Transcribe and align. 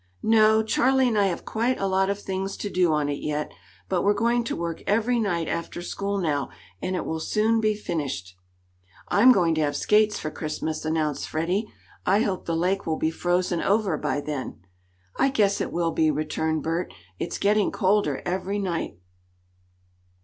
"No, 0.23 0.63
Charley 0.63 1.07
and 1.09 1.15
I 1.15 1.27
have 1.27 1.45
quite 1.45 1.79
a 1.79 1.85
lot 1.85 2.09
of 2.09 2.19
things 2.19 2.57
to 2.57 2.71
do 2.71 2.91
on 2.91 3.07
it 3.07 3.19
yet, 3.21 3.51
but 3.87 4.01
we're 4.01 4.15
going 4.15 4.43
to 4.45 4.55
work 4.55 4.81
every 4.87 5.19
night 5.19 5.47
after 5.47 5.83
school 5.83 6.17
now, 6.17 6.49
and 6.81 6.95
it 6.95 7.05
will 7.05 7.19
soon 7.19 7.61
be 7.61 7.75
finished." 7.75 8.35
"I'm 9.09 9.31
going 9.31 9.53
to 9.53 9.61
have 9.61 9.75
skates 9.77 10.17
for 10.17 10.31
Christmas," 10.31 10.85
announced 10.85 11.29
Freddie. 11.29 11.71
"I 12.03 12.21
hope 12.21 12.45
the 12.47 12.55
lake 12.55 12.87
will 12.87 12.97
be 12.97 13.11
frozen 13.11 13.61
over 13.61 13.95
by 13.95 14.21
then." 14.21 14.61
"I 15.17 15.29
guess 15.29 15.61
it 15.61 15.71
will 15.71 15.91
be," 15.91 16.09
returned 16.09 16.63
Bert. 16.63 16.91
"It's 17.19 17.37
getting 17.37 17.71
colder 17.71 18.23
every 18.25 18.57
night." 18.57 18.97